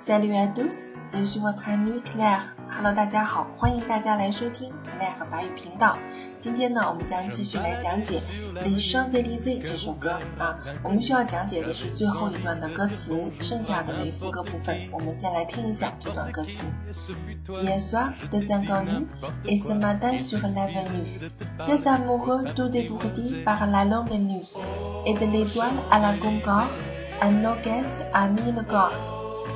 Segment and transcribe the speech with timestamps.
[0.00, 2.54] Salut à tous, je suis votre ami Claire.
[2.70, 5.96] Hello，大家好，欢迎大家来收听 Claire 和白语频道。
[6.38, 8.20] 今天呢，我们将继续来讲解《
[8.62, 10.58] Les Champs-Élysées》这首歌啊。
[10.82, 14.76] 我们需要讲解的是最后一段的歌词，剩下的为副歌部分。
[14.92, 16.66] 我们先来听一下这段歌词：
[17.48, 19.06] Hier soir des inconnus
[19.46, 21.06] et ce matin sur l'avenue,
[21.66, 24.52] des amoureux tout détourdis par la longue nuit,
[25.06, 26.70] et de l'étoile à la concorde,
[27.22, 28.92] un orchestre a mis le garde.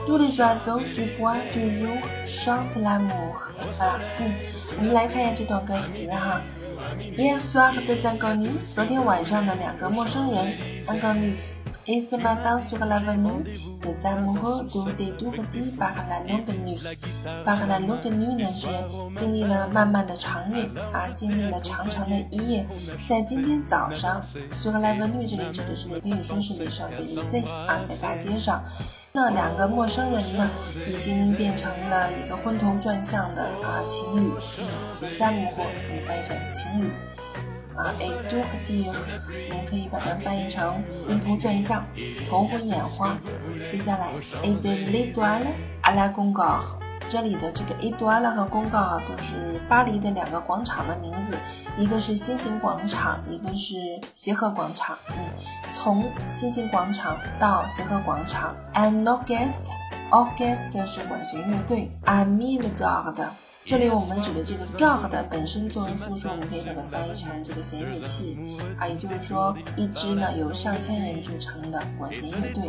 [0.05, 3.33] Tous les oiseaux du bois du jour chantent l'amour。
[3.79, 4.33] 啊，嗯，
[4.77, 6.41] 我们来看一下这段歌词哈。
[7.17, 10.53] Hier soir deux inconnus，昨天晚上的两个陌生人
[10.85, 11.37] ，inconnus。
[11.87, 13.43] Et ce matin sur l'avenue,
[13.81, 16.81] des amoureux tout détourdis par la longue nuit。
[17.45, 18.67] par la longue nuit 呢是
[19.15, 22.65] 经历了漫漫的长夜啊，经历了长长的一夜。
[23.07, 24.19] 在今天早上
[24.51, 28.63] ，sur l'avenue 这里指的是可以说是 les Champs-Élysées 啊，在大街上。
[29.11, 30.49] 那两个陌生人呢，
[30.87, 34.31] 已经变成了一个昏头转向的啊情侣，
[35.01, 36.91] 嗯，赞姆或我们翻译成情侣
[37.75, 38.95] 啊，a d o u d i r
[39.49, 41.83] 我们可以把它翻译成晕头转向、
[42.29, 43.17] 头昏眼花。
[43.71, 45.45] 接下来，a de l'étoile
[45.83, 46.63] à la concorde。
[47.07, 51.37] 这里的这个 e d o i l e 和公告啊，都是巴黎的两个广场的名字，
[51.77, 53.75] 一个是星星广场，一个是
[54.15, 54.97] 协和广场。
[55.09, 55.15] 嗯，
[55.71, 63.23] 从星星广场到协和广场，an orchestra，orchestra 是管弦乐队，a m i l g a r d
[63.67, 68.37] 这里我们指的这个 g a r d 本身作为复数，我们可以把它翻译成这个弦乐器
[68.79, 72.63] 啊，也就是说一支呢由上千人组成的管弦乐队。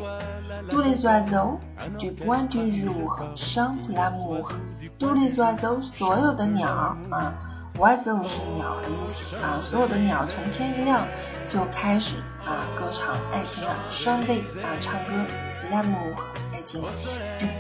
[0.71, 1.59] Tous les oiseaux
[1.99, 4.51] du point du jour chante l'amour。
[4.99, 7.35] Tous les oiseaux 所有的鸟啊
[7.77, 11.07] ，oiseau 是鸟的意思啊，所有的鸟从天一亮
[11.47, 12.17] 就开始
[12.47, 15.13] 啊歌唱爱情了，chante 啊唱歌
[15.71, 16.15] ，l'amour。
[16.67, 16.81] 就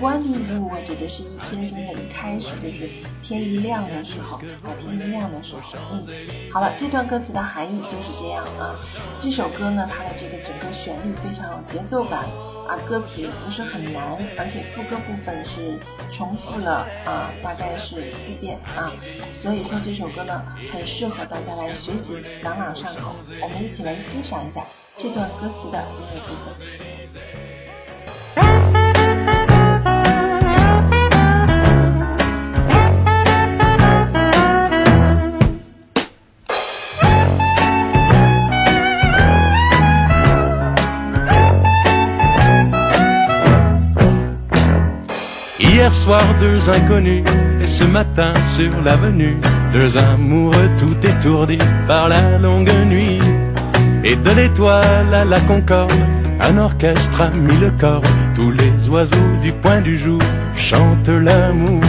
[0.00, 2.90] 关注我指的是一天中的一开始，就是
[3.22, 6.04] 天一亮的时候啊，天一亮的时候，嗯，
[6.52, 8.74] 好了，这段歌词的含义就是这样啊。
[9.20, 12.24] 这首歌呢，它的这个整个旋律非常有节奏感
[12.66, 14.02] 啊，歌词也不是很难，
[14.36, 15.78] 而且副歌部分是
[16.10, 18.92] 重复了啊，大概是四遍啊，
[19.32, 23.14] 所以说这首歌呢，很适合大家来学习，朗朗上口。
[23.40, 24.64] 我们一起来欣赏一下
[24.96, 27.45] 这段歌词的音乐部分。
[45.86, 47.22] Hier soir, deux inconnus,
[47.62, 49.36] et ce matin sur l'avenue,
[49.72, 53.20] deux amoureux tout étourdis par la longue nuit.
[54.02, 55.92] Et de l'étoile à la concorde,
[56.40, 58.02] un orchestre a mis le corps.
[58.34, 60.18] Tous les oiseaux du point du jour
[60.56, 61.80] chantent l'amour.